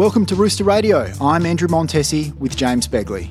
[0.00, 1.12] Welcome to Rooster Radio.
[1.20, 3.30] I'm Andrew Montesi with James Begley.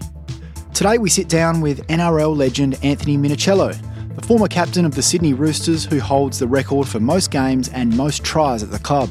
[0.72, 3.76] Today we sit down with NRL legend Anthony Minichiello,
[4.16, 7.98] the former captain of the Sydney Roosters who holds the record for most games and
[7.98, 9.10] most tries at the club.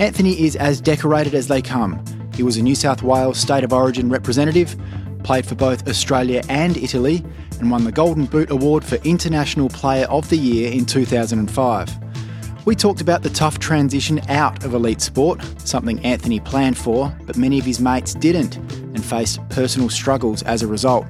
[0.00, 2.04] Anthony is as decorated as they come.
[2.34, 4.74] He was a New South Wales State of Origin representative,
[5.22, 7.24] played for both Australia and Italy,
[7.60, 12.03] and won the Golden Boot Award for International Player of the Year in 2005.
[12.64, 17.36] We talked about the tough transition out of elite sport, something Anthony planned for, but
[17.36, 21.06] many of his mates didn't and faced personal struggles as a result.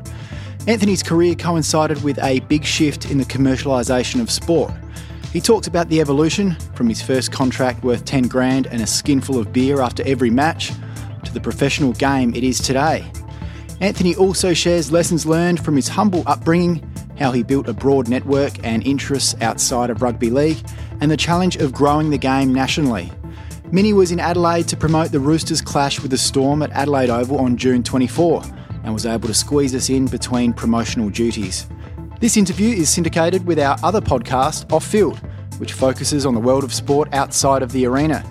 [0.66, 4.72] Anthony's career coincided with a big shift in the commercialisation of sport.
[5.32, 9.38] He talked about the evolution from his first contract worth 10 grand and a skinful
[9.38, 10.72] of beer after every match
[11.22, 13.08] to the professional game it is today.
[13.80, 16.82] Anthony also shares lessons learned from his humble upbringing,
[17.16, 20.58] how he built a broad network and interests outside of rugby league,
[21.04, 23.12] and the challenge of growing the game nationally.
[23.70, 27.40] Minnie was in Adelaide to promote the Roosters' clash with the Storm at Adelaide Oval
[27.40, 28.42] on June 24
[28.84, 31.66] and was able to squeeze us in between promotional duties.
[32.20, 35.18] This interview is syndicated with our other podcast, Off Field,
[35.58, 38.24] which focuses on the world of sport outside of the arena.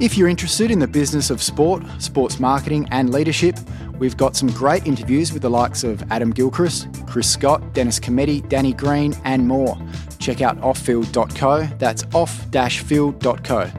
[0.00, 3.56] If you're interested in the business of sport, sports marketing, and leadership,
[4.00, 8.46] we've got some great interviews with the likes of Adam Gilchrist, Chris Scott, Dennis Cometti,
[8.48, 9.78] Danny Green, and more.
[10.18, 13.70] Check out offfield.co, that's off-field.co.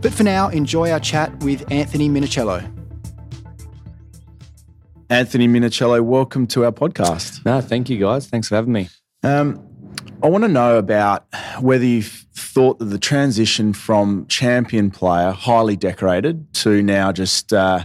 [0.00, 2.70] But for now, enjoy our chat with Anthony Minichiello.
[5.10, 7.44] Anthony Minichiello, welcome to our podcast.
[7.44, 8.26] No, thank you guys.
[8.26, 8.88] Thanks for having me.
[9.22, 9.62] Um,
[10.22, 11.26] I want to know about
[11.60, 12.02] whether you
[12.34, 17.84] thought that the transition from champion player, highly decorated, to now just uh,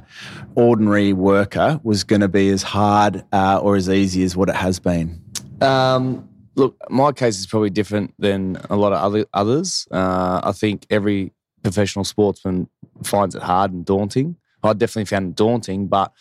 [0.56, 4.56] ordinary worker was going to be as hard uh, or as easy as what it
[4.56, 5.22] has been.
[5.62, 9.88] Um, look, my case is probably different than a lot of other others.
[9.92, 11.32] Uh, I think every
[11.64, 12.70] professional sportsman
[13.04, 14.36] finds it hard and daunting.
[14.64, 16.12] I definitely found it daunting, but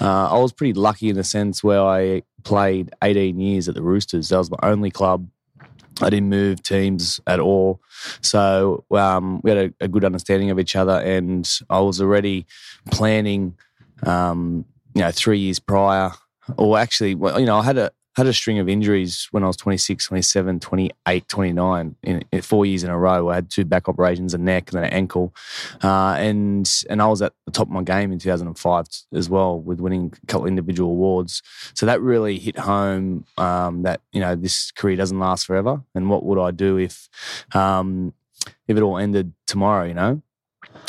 [0.00, 3.82] uh, I was pretty lucky in the sense where I played 18 years at the
[3.82, 4.28] Roosters.
[4.28, 5.28] That was my only club.
[6.00, 7.80] I didn't move teams at all.
[8.20, 12.46] So um, we had a, a, good understanding of each other, and I was already
[12.90, 13.56] planning,
[14.04, 14.64] um,
[14.94, 16.12] you know, three years prior,
[16.56, 19.46] or actually, well, you know, I had a had a string of injuries when I
[19.46, 23.30] was 26, 27, 28, 29, in, in four years in a row.
[23.30, 25.34] I had two back operations, a neck and an ankle.
[25.82, 29.58] Uh, and and I was at the top of my game in 2005 as well
[29.60, 31.42] with winning a couple individual awards.
[31.74, 35.82] So that really hit home um, that, you know, this career doesn't last forever.
[35.94, 37.08] And what would I do if,
[37.54, 38.12] um,
[38.66, 40.22] if it all ended tomorrow, you know?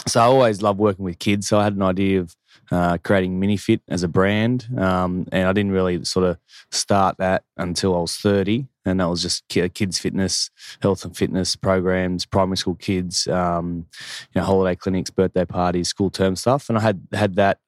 [0.07, 1.47] So I always loved working with kids.
[1.47, 2.35] So I had an idea of
[2.72, 4.68] uh, creating MiniFit as a brand.
[4.78, 6.38] Um, and I didn't really sort of
[6.72, 8.68] start that until I was 30.
[8.85, 10.50] And that was just kids' fitness,
[10.81, 13.85] health and fitness programs, primary school kids, um,
[14.34, 16.69] you know, holiday clinics, birthday parties, school term stuff.
[16.69, 17.59] And I had had that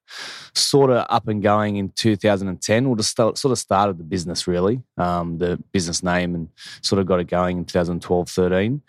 [0.54, 2.88] sort of up and going in 2010.
[2.88, 6.50] Well, just start, sort of started the business really, um, the business name, and
[6.82, 8.82] sort of got it going in 2012, 13.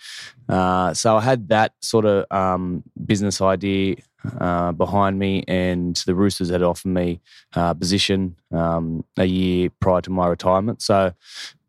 [0.49, 3.97] Uh, so I had that sort of um, business idea
[4.41, 7.21] uh, behind me, and the Roosters had offered me
[7.55, 10.83] a uh, position um, a year prior to my retirement.
[10.83, 11.13] So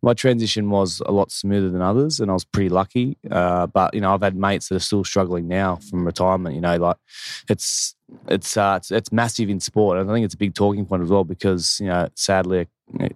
[0.04, 3.18] my transition was a lot smoother than others, and I was pretty lucky.
[3.32, 6.56] Uh, but you know, I've had mates that are still struggling now from retirement.
[6.56, 6.98] You know, like
[7.50, 7.96] it's
[8.28, 11.04] it's uh, it's, it's massive in sport, and I think it's a big talking point
[11.04, 12.68] as well because you know, sadly,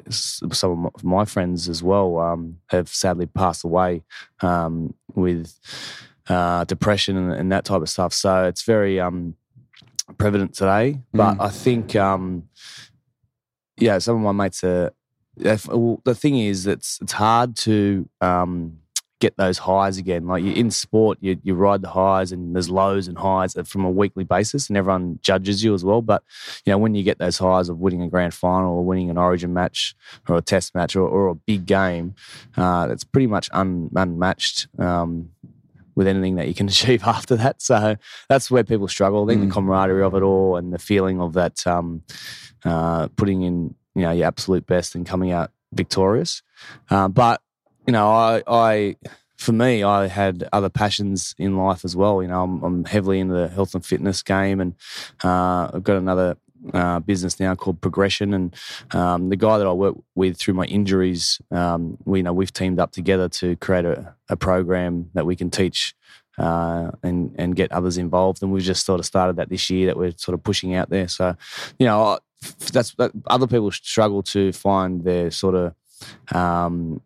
[0.10, 4.04] some of my friends as well um, have sadly passed away
[4.42, 5.60] um, with
[6.30, 8.14] uh, depression and, and, that type of stuff.
[8.14, 9.36] So it's very um,
[10.18, 11.00] prevalent today.
[11.14, 11.42] But mm.
[11.42, 12.50] I think, um,
[13.78, 14.92] yeah, some of my mates are.
[15.68, 18.80] Well, the thing is, it's it's hard to um,
[19.20, 20.28] get those highs again.
[20.28, 23.86] Like you in sport, you you ride the highs and there's lows and highs from
[23.86, 26.02] a weekly basis, and everyone judges you as well.
[26.02, 26.24] But
[26.66, 29.18] you know when you get those highs of winning a grand final or winning an
[29.18, 29.96] Origin match
[30.28, 32.16] or a Test match or, or a big game,
[32.56, 34.68] uh, that's pretty much un, unmatched.
[34.80, 35.30] Um,
[35.98, 37.62] with anything that you can achieve after that.
[37.62, 37.98] So
[38.30, 39.26] that's where people struggle.
[39.26, 39.48] I think mm.
[39.48, 42.04] the camaraderie of it all and the feeling of that um,
[42.64, 46.44] uh, putting in you know your absolute best and coming out victorious.
[46.90, 47.42] Uh, but
[47.88, 48.96] you know, I, I
[49.38, 52.22] for me, I had other passions in life as well.
[52.22, 54.76] You know, I'm, I'm heavily into the health and fitness game, and
[55.24, 56.38] uh, I've got another
[56.74, 58.56] uh, business now called Progression, and
[58.92, 62.54] um, the guy that I work with through my injuries, um, we you know we've
[62.54, 65.96] teamed up together to create a, a program that we can teach
[66.38, 68.42] uh, and and get others involved.
[68.42, 70.90] And we've just sort of started that this year that we're sort of pushing out
[70.90, 71.08] there.
[71.08, 71.36] So,
[71.80, 72.20] you know,
[72.72, 77.02] that's that other people struggle to find their sort of um,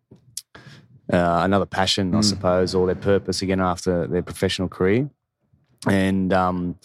[1.12, 2.24] uh, another passion, I mm.
[2.24, 5.08] suppose, or their purpose again after their professional career.
[5.88, 6.76] and um,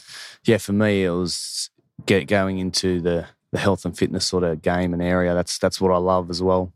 [0.45, 1.69] yeah, for me, it was
[2.05, 5.33] get going into the the health and fitness sort of game and area.
[5.33, 6.73] That's that's what I love as well.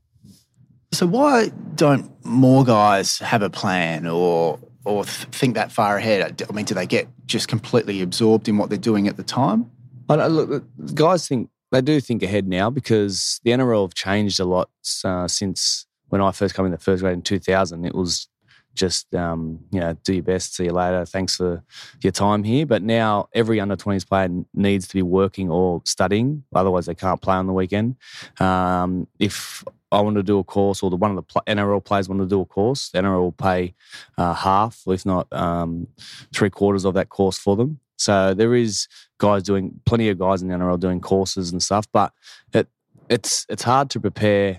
[0.94, 6.44] So why don't more guys have a plan or or th- think that far ahead?
[6.50, 9.70] I mean, do they get just completely absorbed in what they're doing at the time?
[10.10, 14.70] Look, guys think they do think ahead now because the NRL have changed a lot
[15.06, 17.86] uh, since when I first came in the first grade in 2000.
[17.86, 18.28] It was
[18.74, 21.06] just um, you know do your best, see you later.
[21.06, 21.64] Thanks for
[22.02, 22.66] your time here.
[22.66, 27.22] But now every under 20s player needs to be working or studying, otherwise they can't
[27.22, 27.96] play on the weekend.
[28.40, 32.08] Um, if I want to do a course, or the one of the NRL players
[32.08, 33.74] want to do a course, the NRL will pay
[34.18, 35.88] uh, half, if not um,
[36.34, 37.80] three quarters of that course for them.
[37.98, 38.88] So there is
[39.20, 42.14] guys doing plenty of guys in the NRL doing courses and stuff, but
[42.54, 42.68] it
[43.10, 44.58] it's it's hard to prepare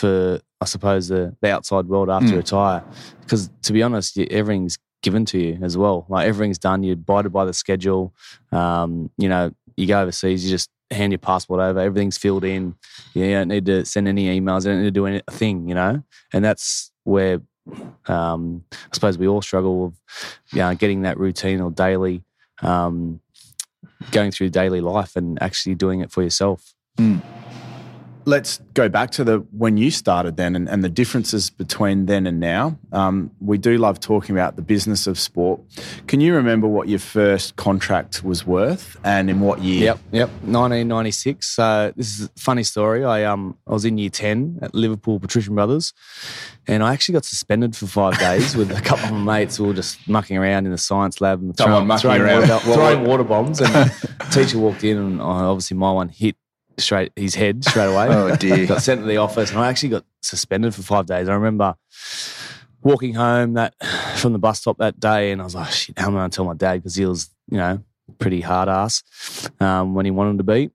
[0.00, 2.30] for I suppose the, the outside world after mm.
[2.32, 2.82] you retire
[3.20, 6.06] because to be honest, everything's given to you as well.
[6.08, 8.14] Like everything's done, you're abided by the schedule.
[8.52, 12.74] Um, you know, you go overseas, you just hand your passport over, everything's filled in.
[13.14, 16.02] You don't need to send any emails, you don't need to do anything, you know?
[16.32, 17.40] And that's where
[18.06, 20.00] um, I suppose we all struggle with
[20.52, 22.24] you know, getting that routine or daily,
[22.62, 23.20] um,
[24.10, 26.74] going through daily life and actually doing it for yourself.
[26.98, 27.22] Mm
[28.24, 32.26] let's go back to the when you started then and, and the differences between then
[32.26, 32.78] and now.
[32.92, 35.60] Um, we do love talking about the business of sport.
[36.06, 39.84] Can you remember what your first contract was worth and in what year?
[39.84, 41.46] Yep, yep, 1996.
[41.46, 43.04] So this is a funny story.
[43.04, 45.92] I um I was in year 10 at Liverpool Patrician Brothers,
[46.66, 49.58] and I actually got suspended for five days with a couple of my mates.
[49.58, 53.24] We were just mucking around in the science lab and throwing, throwing, water, throwing water
[53.24, 53.60] bombs.
[53.60, 53.90] And
[54.30, 56.36] teacher walked in, and obviously my one hit
[56.78, 58.06] straight his head straight away.
[58.10, 58.66] oh dear!
[58.66, 61.28] Got sent to the office, and I actually got suspended for five days.
[61.28, 61.74] I remember
[62.82, 63.74] walking home that
[64.16, 66.30] from the bus stop that day, and I was like, "Shit, how am I going
[66.30, 67.82] to tell my dad?" Because he was, you know,
[68.18, 69.02] pretty hard ass
[69.60, 70.70] um, when he wanted to be,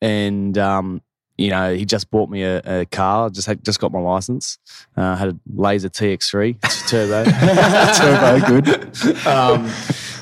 [0.00, 1.02] and um,
[1.40, 3.30] you know, he just bought me a, a car.
[3.30, 4.58] Just had just got my license.
[4.94, 7.24] Uh, had a Laser TX3 turbo,
[7.96, 8.90] turbo, good.
[9.26, 9.70] Um,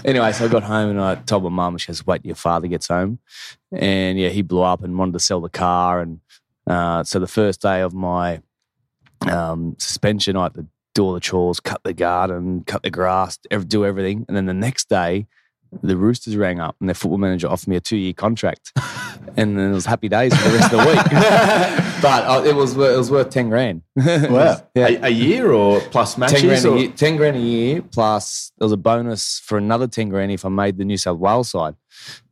[0.08, 1.78] anyway, so I got home and I told my mum.
[1.78, 3.18] She goes, "Wait, your father gets home."
[3.72, 6.00] And yeah, he blew up and wanted to sell the car.
[6.00, 6.20] And
[6.66, 8.40] uh, so the first day of my
[9.26, 13.38] um, suspension, I had to do all the chores, cut the garden, cut the grass,
[13.68, 14.24] do everything.
[14.28, 15.26] And then the next day,
[15.82, 18.72] the Roosters rang up and their football manager offered me a two year contract.
[19.36, 21.04] and then it was happy days for the rest of the week.
[22.02, 23.82] but uh, it was it was worth ten grand.
[23.96, 24.88] wow, yeah.
[24.88, 26.40] a, a, year or plus matches?
[26.40, 26.76] Ten grand, or?
[26.76, 30.32] A year, ten grand a year plus there was a bonus for another ten grand
[30.32, 31.74] if I made the New South Wales side,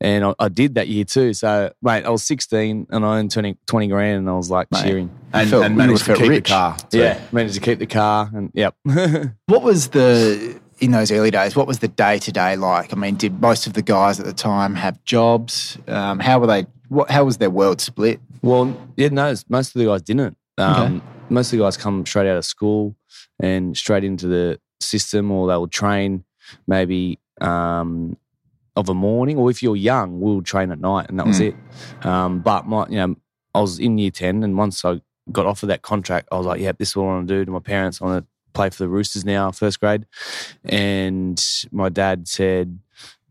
[0.00, 1.32] and I, I did that year too.
[1.34, 4.70] So mate, I was sixteen and I earned 20, 20 grand, and I was like
[4.72, 6.48] mate, cheering and, felt, and managed to keep rich.
[6.48, 6.76] the car.
[6.90, 6.98] Too.
[6.98, 8.74] Yeah, managed to keep the car, and yep.
[9.46, 12.92] what was the in those early days, what was the day to day like?
[12.92, 15.78] I mean, did most of the guys at the time have jobs?
[15.88, 16.66] Um, how were they?
[16.88, 18.20] What, how was their world split?
[18.42, 20.36] Well, yeah, no, most of the guys didn't.
[20.58, 21.04] Um, okay.
[21.30, 22.94] Most of the guys come straight out of school
[23.40, 26.24] and straight into the system, or they will train
[26.66, 28.16] maybe um,
[28.76, 31.48] of a morning, or if you're young, we'll train at night, and that was mm.
[31.48, 32.06] it.
[32.06, 33.16] Um, but my, you know,
[33.54, 35.00] I was in year ten, and once I
[35.32, 37.44] got offered that contract, I was like, "Yeah, this is what I want to do."
[37.46, 40.06] To my parents, I want to play for the Roosters now, first grade.
[40.64, 42.78] And my dad said,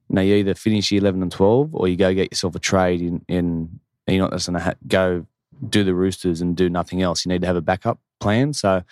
[0.07, 3.02] no, you either finish year 11 and 12 or you go get yourself a trade
[3.02, 5.26] in, in you're not just going to go
[5.68, 7.26] do the Roosters and do nothing else.
[7.26, 8.54] You need to have a backup plan.
[8.54, 8.83] So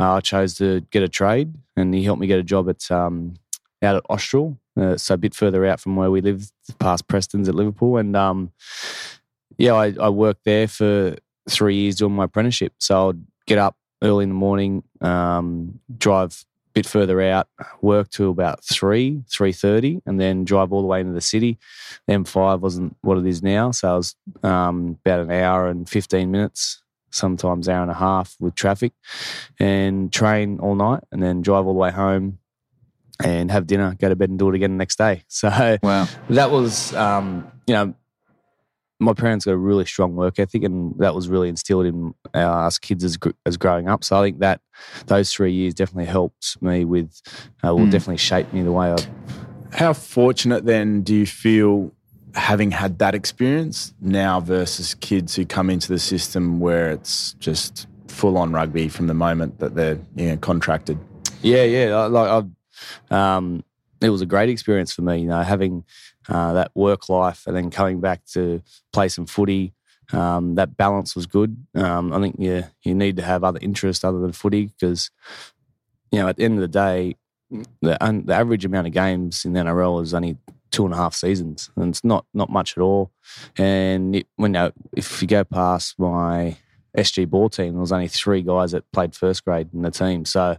[0.00, 2.90] uh, I chose to get a trade and he helped me get a job at
[2.90, 3.34] um,
[3.80, 6.50] out at Austral, uh, so a bit further out from where we live,
[6.80, 7.96] past Prestons at Liverpool.
[7.96, 8.50] And um,
[9.56, 11.16] yeah, I, I worked there for
[11.48, 12.72] three years doing my apprenticeship.
[12.78, 17.48] So I'd get up early in the morning, um, drive a bit further out,
[17.80, 21.58] work till about three, three thirty, and then drive all the way into the city.
[22.06, 25.88] The M5 wasn't what it is now, so I was um, about an hour and
[25.88, 28.92] fifteen minutes, sometimes hour and a half with traffic,
[29.58, 32.38] and train all night, and then drive all the way home.
[33.20, 35.24] And have dinner, go to bed, and do it again the next day.
[35.28, 36.06] So wow.
[36.30, 37.94] that was, um, you know,
[39.00, 42.38] my parents got a really strong work ethic, and that was really instilled in uh,
[42.38, 44.04] us kids as as growing up.
[44.04, 44.60] So I think that
[45.06, 47.20] those three years definitely helped me with,
[47.64, 47.90] uh, will mm.
[47.90, 48.96] definitely shape me the way I.
[49.72, 51.92] How fortunate then do you feel
[52.34, 57.86] having had that experience now versus kids who come into the system where it's just
[58.08, 60.98] full on rugby from the moment that they're you know, contracted?
[61.42, 61.96] Yeah, yeah.
[62.06, 63.64] Like I've, um,
[64.00, 65.20] it was a great experience for me.
[65.20, 65.84] You know, having
[66.28, 69.72] uh, that work life, and then coming back to play some footy.
[70.12, 71.66] Um, that balance was good.
[71.74, 75.10] Um, I think you you need to have other interests other than footy because
[76.10, 77.16] you know at the end of the day,
[77.82, 80.38] the, un, the average amount of games in the NRL is only
[80.70, 83.10] two and a half seasons, and it's not not much at all.
[83.56, 86.56] And it, when you know, if you go past my
[86.96, 90.24] SG ball team, there was only three guys that played first grade in the team.
[90.24, 90.56] So,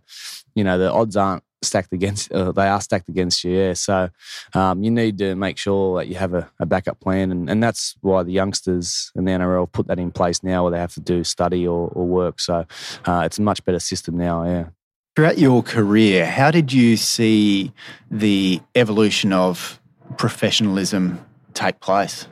[0.56, 2.32] you know, the odds aren't stacked against.
[2.32, 3.52] Uh, they are stacked against you.
[3.52, 3.74] Yeah.
[3.74, 4.10] So,
[4.54, 7.62] um, you need to make sure that you have a, a backup plan, and, and
[7.62, 10.94] that's why the youngsters in the NRL put that in place now, where they have
[10.94, 12.40] to do study or, or work.
[12.40, 12.66] So,
[13.06, 14.44] uh, it's a much better system now.
[14.44, 14.70] Yeah.
[15.16, 17.74] Throughout your career, how did you see
[18.10, 19.82] the evolution of
[20.18, 22.26] professionalism take place?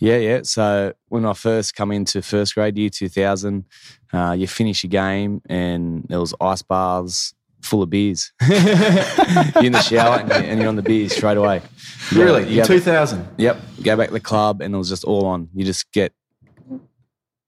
[0.00, 0.40] Yeah, yeah.
[0.42, 3.64] So when I first come into first grade, year 2000,
[4.12, 7.34] uh, you finish your game and there was ice baths
[7.64, 8.32] full of beers.
[8.48, 11.62] you're in the shower and you're, and you're on the beers straight away.
[12.12, 12.48] Really?
[12.48, 13.26] You In 2000?
[13.38, 13.60] Yep.
[13.82, 15.48] Go back to the club and it was just all on.
[15.54, 16.12] You just get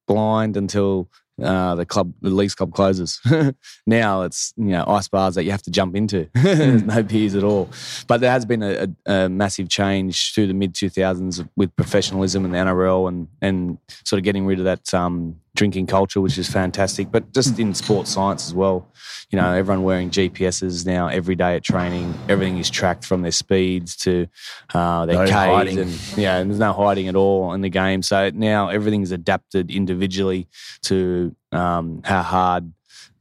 [0.06, 1.10] blind until
[1.42, 3.20] uh, the club, the league's club closes.
[3.86, 6.28] now it's you know ice bars that you have to jump into.
[6.34, 7.68] There's no beers at all.
[8.06, 12.44] But there has been a, a, a massive change through the mid 2000s with professionalism
[12.44, 16.38] and the NRL and and sort of getting rid of that um, drinking culture, which
[16.38, 17.10] is fantastic.
[17.10, 18.86] But just in sports science as well,
[19.30, 22.14] you know, everyone wearing GPSs now every day at training.
[22.28, 24.28] Everything is tracked from their speeds to
[24.72, 25.78] uh, their No Ks hiding.
[25.80, 28.02] and yeah, and there's no hiding at all in the game.
[28.02, 30.46] So now everything's adapted individually
[30.82, 32.72] to um, how hard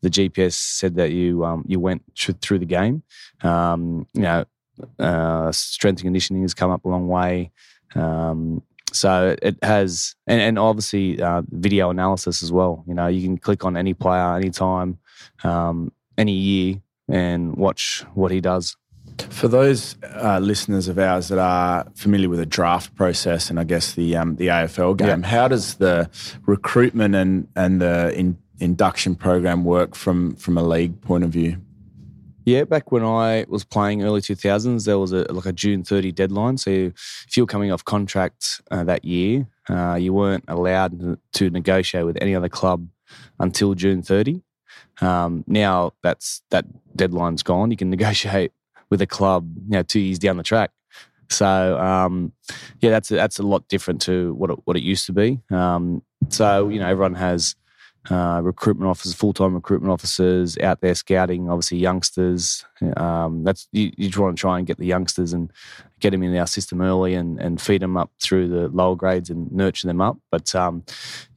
[0.02, 3.02] the GPS said that you um, you went thr- through the game.
[3.42, 4.46] Um, you know,
[5.00, 7.52] uh, strength and conditioning has come up a long way.
[7.96, 8.62] Um,
[8.96, 12.84] so it has, and, and obviously uh, video analysis as well.
[12.88, 15.00] You know, you can click on any player, anytime,
[15.44, 18.76] um, any year, and watch what he does.
[19.30, 23.64] For those uh, listeners of ours that are familiar with the draft process and I
[23.64, 26.10] guess the um, the AFL game, how does the
[26.46, 31.58] recruitment and and the in, induction program work from from a league point of view?
[32.46, 36.12] Yeah, back when I was playing early 2000s, there was a like a June 30
[36.12, 36.58] deadline.
[36.58, 41.50] So if you were coming off contract uh, that year, uh, you weren't allowed to-
[41.50, 42.88] negotiate with any other club
[43.40, 44.44] until June 30.
[45.02, 47.72] Um, now that's that deadline's gone.
[47.72, 48.52] You can negotiate
[48.92, 50.70] with a club, you know, two years down the track.
[51.30, 52.32] So um,
[52.80, 55.42] yeah, that's a, that's a lot different to what it, what it used to be.
[55.50, 57.56] Um, so you know, everyone has
[58.10, 62.66] uh, recruitment officers, full time recruitment officers out there scouting, obviously youngsters.
[62.98, 65.52] Um, that's you, you want to try and get the youngsters and
[66.00, 69.30] get them in our system early and, and feed them up through the lower grades
[69.30, 70.18] and nurture them up.
[70.30, 70.84] But um,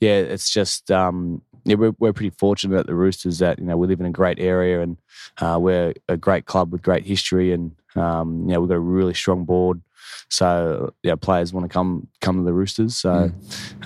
[0.00, 3.76] yeah, it's just um, yeah, we're, we're pretty fortunate at the Roosters that you know
[3.76, 4.96] we live in a great area and
[5.38, 8.80] uh, we're a great club with great history and um, you know we've got a
[8.80, 9.80] really strong board.
[10.28, 12.96] So yeah, players want to come come to the Roosters.
[12.96, 13.32] So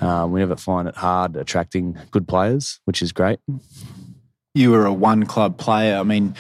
[0.01, 3.39] um, we never find it hard attracting good players, which is great.
[4.55, 5.97] You were a one club player.
[5.97, 6.35] I mean,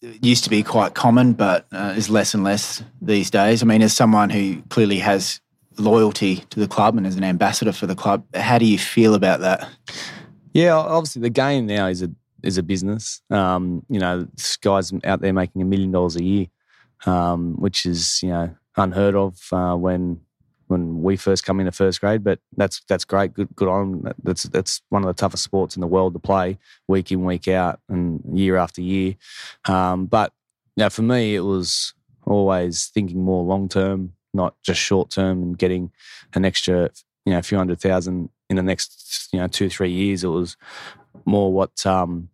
[0.00, 3.62] it used to be quite common, but uh, is less and less these days.
[3.62, 5.40] I mean, as someone who clearly has
[5.78, 9.14] loyalty to the club and is an ambassador for the club, how do you feel
[9.14, 9.68] about that?
[10.52, 12.10] Yeah, obviously the game now is a
[12.42, 13.22] is a business.
[13.30, 16.46] Um, you know, this guys out there making a million dollars a year,
[17.06, 20.20] um, which is you know unheard of uh, when
[20.66, 22.24] when we first come into first grade.
[22.24, 23.34] But that's that's great.
[23.34, 24.12] Good good on.
[24.22, 26.58] That's that's one of the toughest sports in the world to play
[26.88, 29.16] week in week out and year after year.
[29.66, 30.32] Um, but
[30.76, 31.94] know, for me, it was
[32.26, 35.92] always thinking more long term, not just short term, and getting
[36.34, 36.90] an extra
[37.24, 40.24] you know a few hundred thousand in the next you know two three years.
[40.24, 40.56] It was
[41.24, 42.28] more what um,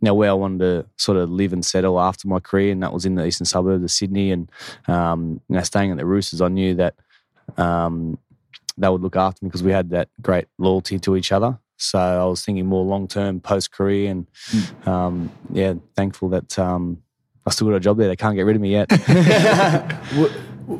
[0.00, 2.92] know where I wanted to sort of live and settle after my career, and that
[2.92, 4.30] was in the eastern suburbs of Sydney.
[4.30, 4.50] And
[4.88, 6.94] um, you know, staying at the Roosters, I knew that
[7.56, 8.18] um,
[8.76, 11.58] they would look after me because we had that great loyalty to each other.
[11.76, 14.26] So I was thinking more long term post career, and
[14.86, 17.02] um, yeah, thankful that um,
[17.46, 18.08] I still got a job there.
[18.08, 18.90] They can't get rid of me yet.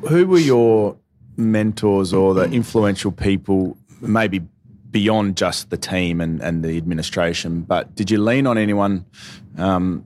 [0.08, 0.96] Who were your
[1.36, 4.42] mentors or the influential people, maybe
[4.90, 9.06] beyond just the team and, and the administration, but did you lean on anyone,
[9.56, 10.04] um,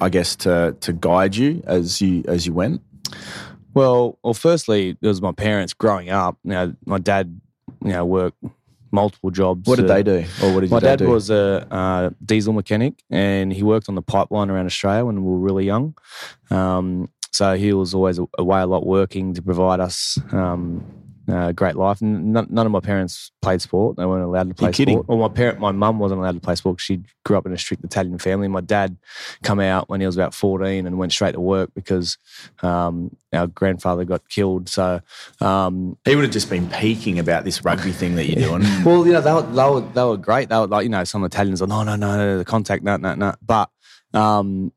[0.00, 2.82] I guess, to, to guide you as you as you went?
[3.74, 6.36] Well, well, firstly, it was my parents growing up.
[6.44, 7.40] You know, my dad,
[7.84, 8.42] you know, worked
[8.92, 9.68] multiple jobs.
[9.68, 13.02] What did they do, or what did My dad, dad was a uh, diesel mechanic,
[13.10, 15.94] and he worked on the pipeline around Australia when we were really young.
[16.50, 20.84] Um, so he was always away a lot working to provide us um,
[21.32, 22.02] a great life.
[22.02, 24.96] N- None, none of my parents played sport; they weren't allowed to play You're kidding.
[24.96, 25.08] sport.
[25.08, 26.80] Well, my parent, my mum wasn't allowed to play sport.
[26.80, 28.48] She grew up in a strict Italian family.
[28.48, 28.96] My dad
[29.42, 32.18] come out when he was about fourteen and went straight to work because
[32.62, 34.68] um, our grandfather got killed.
[34.68, 35.00] So
[35.40, 38.62] um, he would have just been peeking about this rugby thing that you're doing.
[38.84, 40.48] well, you know, they were, they were, they were great.
[40.48, 42.96] They were like, you know, some Italians are, no, no, no, no, the contact, no,
[42.96, 43.34] no, no.
[43.44, 43.70] But
[44.14, 44.72] um,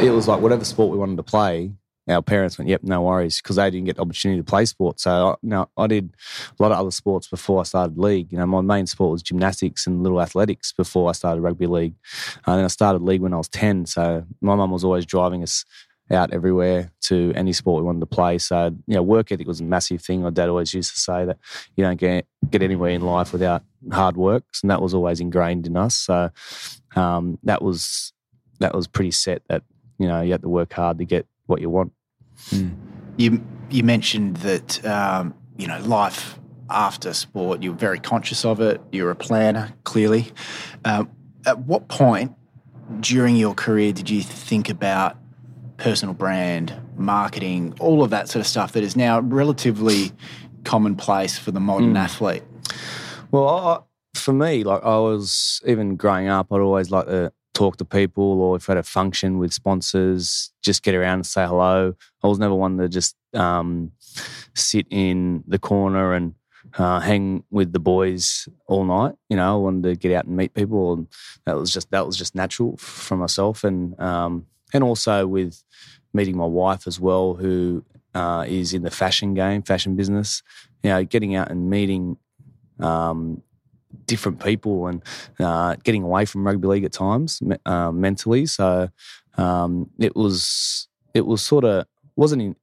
[0.00, 1.72] it was like whatever sport we wanted to play,
[2.08, 5.00] our parents went, "Yep, no worries," because they didn't get the opportunity to play sport.
[5.00, 6.14] So now I did
[6.58, 8.32] a lot of other sports before I started league.
[8.32, 11.94] You know, my main sport was gymnastics and little athletics before I started rugby league.
[12.46, 13.86] And then I started league when I was ten.
[13.86, 15.64] So my mum was always driving us
[16.10, 18.38] out everywhere to any sport we wanted to play.
[18.38, 20.22] So you know, work ethic was a massive thing.
[20.22, 21.38] My dad always used to say that
[21.76, 25.66] you don't get get anywhere in life without hard work, and that was always ingrained
[25.66, 25.96] in us.
[25.96, 26.30] So
[26.96, 28.12] um, that was
[28.58, 29.62] that was pretty set that
[29.98, 31.92] you know you had to work hard to get what you want.
[32.50, 32.74] Mm.
[33.16, 36.38] You you mentioned that um, you know life
[36.70, 37.62] after sport.
[37.62, 38.80] You're very conscious of it.
[38.90, 40.32] You're a planner, clearly.
[40.84, 41.04] Uh,
[41.46, 42.32] at what point
[43.00, 45.16] during your career did you think about
[45.76, 50.12] personal brand, marketing, all of that sort of stuff that is now relatively
[50.64, 51.98] commonplace for the modern mm.
[51.98, 52.42] athlete?
[53.30, 53.78] Well, I,
[54.18, 58.40] for me, like I was even growing up, I'd always like to talk to people
[58.40, 61.94] or if I had a function with sponsors, just get around and say hello.
[62.22, 63.92] I was never one to just um,
[64.54, 66.34] sit in the corner and
[66.78, 69.14] uh, hang with the boys all night.
[69.28, 71.06] You know, I wanted to get out and meet people, and
[71.44, 75.62] that was just that was just natural for myself, and um, and also with
[76.14, 80.42] meeting my wife as well, who uh, is in the fashion game, fashion business.
[80.82, 82.16] You know, getting out and meeting
[82.78, 83.42] um,
[84.06, 85.02] different people and
[85.40, 88.46] uh, getting away from rugby league at times uh, mentally.
[88.46, 88.88] So
[89.36, 92.56] um, it was it was sort of wasn't in,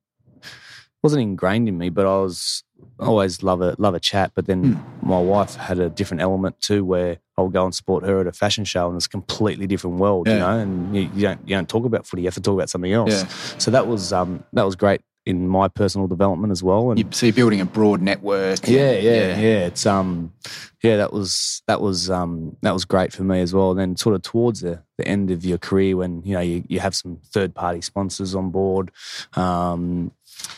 [1.04, 2.64] wasn't ingrained in me, but I was
[3.00, 4.32] always love a love a chat.
[4.36, 5.04] But then mm.
[5.04, 8.28] my wife had a different element too, where I would go and support her at
[8.28, 10.34] a fashion show, and it's a completely different world, yeah.
[10.34, 10.60] you know.
[10.60, 12.92] And you, you, don't you don't talk about footy; you have to talk about something
[12.92, 13.12] else.
[13.12, 13.28] Yeah.
[13.58, 16.92] So that was um, that was great in my personal development as well.
[16.92, 18.68] And so you're building a broad network.
[18.68, 19.66] Yeah, yeah, yeah, yeah.
[19.68, 20.34] It's um,
[20.82, 23.72] yeah, that was that was um, that was great for me as well.
[23.72, 26.64] And then sort of towards the, the end of your career, when you know you,
[26.68, 28.92] you have some third party sponsors on board,
[29.34, 30.12] um,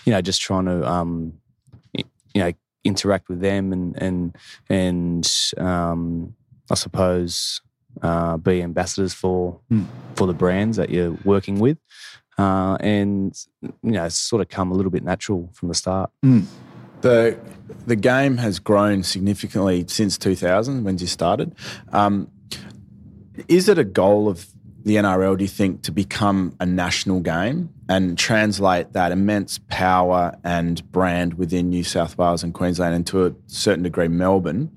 [0.05, 1.33] you know, just trying to um,
[1.93, 2.51] you know
[2.83, 4.37] interact with them and and
[4.69, 6.35] and um,
[6.69, 7.61] I suppose
[8.01, 9.85] uh, be ambassadors for mm.
[10.15, 11.77] for the brands that you're working with.
[12.41, 16.09] Uh, and you know, it's sort of come a little bit natural from the start.
[16.25, 16.45] Mm.
[17.01, 17.37] The
[17.85, 21.55] the game has grown significantly since 2000 when you started.
[21.91, 22.31] Um,
[23.47, 24.47] is it a goal of
[24.83, 30.35] the NRL, do you think, to become a national game and translate that immense power
[30.43, 34.71] and brand within New South Wales and Queensland and to a certain degree Melbourne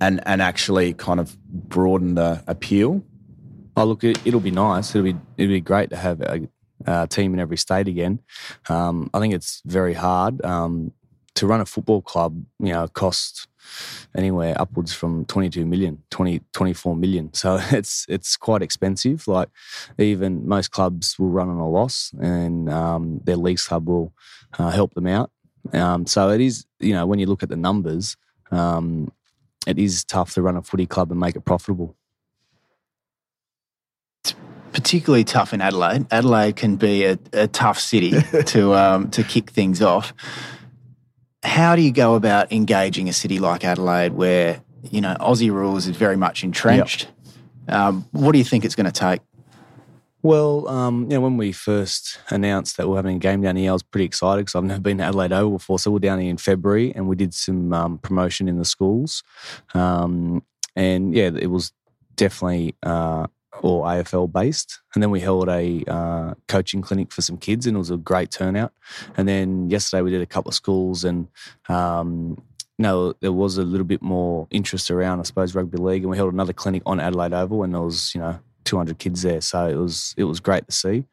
[0.00, 3.04] and, and actually kind of broaden the appeal?
[3.76, 4.90] Oh, look, it, will be nice.
[4.94, 6.48] It'll be it'll be great to have a,
[6.86, 8.20] uh, team in every state again.
[8.68, 10.92] Um, I think it's very hard um,
[11.34, 12.44] to run a football club.
[12.58, 13.46] You know, costs
[14.14, 19.48] anywhere upwards from 22 million 20 24 million so it's it's quite expensive like
[19.98, 24.12] even most clubs will run on a loss and um, their league club will
[24.58, 25.30] uh, help them out
[25.72, 28.16] um, so it is you know when you look at the numbers
[28.50, 29.10] um,
[29.66, 31.96] it is tough to run a footy club and make it profitable
[34.84, 36.06] particularly tough in Adelaide.
[36.10, 38.12] Adelaide can be a, a tough city
[38.46, 40.12] to um, to kick things off.
[41.42, 45.86] How do you go about engaging a city like Adelaide, where you know Aussie rules
[45.86, 47.08] is very much entrenched?
[47.66, 47.76] Yep.
[47.76, 49.22] Um, what do you think it's going to take?
[50.22, 53.56] Well, um, you know, when we first announced that we are having a game down
[53.56, 55.78] here, I was pretty excited because I've never been to Adelaide Oval before.
[55.78, 59.22] So we're down here in February, and we did some um, promotion in the schools,
[59.72, 60.42] um,
[60.76, 61.72] and yeah, it was
[62.16, 63.26] definitely uh,
[63.62, 64.80] or AFL based.
[64.94, 67.96] And then we held a uh, coaching clinic for some kids, and it was a
[67.96, 68.72] great turnout.
[69.16, 71.28] And then yesterday we did a couple of schools, and
[71.68, 72.42] um,
[72.78, 76.02] no, there was a little bit more interest around, I suppose, rugby league.
[76.02, 79.22] And we held another clinic on Adelaide Oval, and there was you know 200 kids
[79.22, 81.04] there, so it was it was great to see.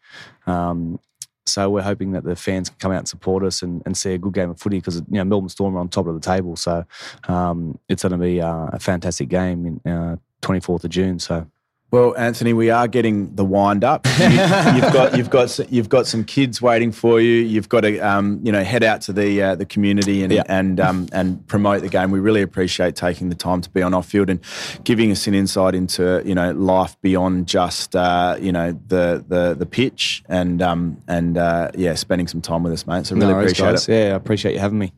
[0.48, 1.00] Um,
[1.46, 4.14] so we're hoping that the fans can come out and support us and, and see
[4.14, 6.20] a good game of footy because you know Melbourne Storm are on top of the
[6.20, 6.86] table, so
[7.28, 11.20] um, it's going to be uh, a fantastic game in uh, 24th of June.
[11.20, 11.48] So
[11.92, 14.08] well, Anthony, we are getting the wind up.
[14.22, 17.34] You, have got you've got you've got some kids waiting for you.
[17.34, 20.44] You've got to um, you know head out to the uh, the community and yeah.
[20.48, 22.12] and um, and promote the game.
[22.12, 24.40] We really appreciate taking the time to be on off field and
[24.84, 29.56] giving us an insight into you know life beyond just uh, you know the the
[29.56, 33.08] the pitch and um, and uh, yeah, spending some time with us, mate.
[33.08, 33.90] So really no appreciate guys.
[33.90, 33.94] it.
[33.94, 34.94] Yeah, I appreciate you having me.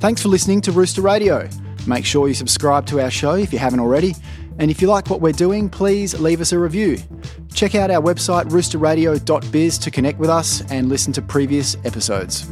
[0.00, 1.48] Thanks for listening to Rooster Radio.
[1.88, 4.14] Make sure you subscribe to our show if you haven't already.
[4.58, 6.98] And if you like what we're doing, please leave us a review.
[7.54, 12.46] Check out our website roosterradio.biz to connect with us and listen to previous episodes.